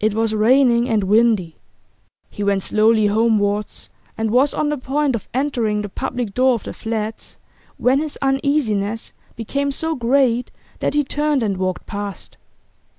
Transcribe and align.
It 0.00 0.14
was 0.14 0.34
raining 0.34 0.88
and 0.88 1.04
windy. 1.04 1.58
He 2.30 2.42
went 2.42 2.62
slowly 2.62 3.08
homewards, 3.08 3.90
and 4.16 4.30
was 4.30 4.54
on 4.54 4.70
the 4.70 4.78
point 4.78 5.14
of 5.14 5.28
entering 5.34 5.82
the 5.82 5.90
public 5.90 6.32
door 6.32 6.54
of 6.54 6.62
the 6.62 6.72
flats 6.72 7.36
when 7.76 7.98
his 7.98 8.16
uneasiness 8.22 9.12
became 9.36 9.72
so 9.72 9.94
great 9.94 10.50
that 10.78 10.94
he 10.94 11.04
turned 11.04 11.42
and 11.42 11.58
walked 11.58 11.84
past. 11.84 12.38